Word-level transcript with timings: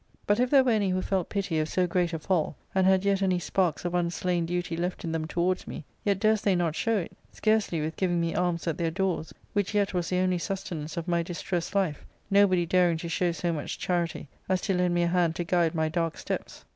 But 0.25 0.39
if 0.39 0.49
there 0.49 0.63
were 0.63 0.71
any 0.71 0.89
who 0.89 1.03
felt 1.03 1.29
pity 1.29 1.59
of 1.59 1.69
so 1.69 1.85
great 1.85 2.11
a 2.11 2.17
fall, 2.17 2.55
and 2.73 2.87
had 2.87 3.05
yet 3.05 3.21
any 3.21 3.37
sparks 3.37 3.85
of 3.85 3.93
unslain 3.93 4.47
duty 4.47 4.75
left 4.75 5.03
in 5.03 5.11
them 5.11 5.27
towards 5.27 5.67
me, 5.67 5.85
yet 6.03 6.17
durst 6.19 6.43
they 6.43 6.55
not 6.55 6.75
show 6.75 6.97
it, 6.97 7.11
scarcely 7.31 7.81
with 7.81 7.97
giving 7.97 8.19
me 8.19 8.33
alms 8.33 8.65
at 8.65 8.79
their 8.79 8.89
doors— 8.89 9.31
which 9.53 9.75
yet 9.75 9.93
was 9.93 10.09
the 10.09 10.17
only 10.17 10.39
sustenance 10.39 10.97
of 10.97 11.07
my 11.07 11.21
distressed 11.21 11.75
life— 11.75 12.03
nobody 12.31 12.65
daring 12.65 12.97
to 12.97 13.09
show 13.09 13.31
so 13.31 13.53
much 13.53 13.77
charity 13.77 14.27
as 14.49 14.59
to 14.61 14.73
lend 14.73 14.91
me 14.95 15.03
a 15.03 15.07
hand 15.07 15.35
to 15.35 15.43
guide 15.43 15.75
my 15.75 15.87
dark 15.87 16.17
steps. 16.17 16.65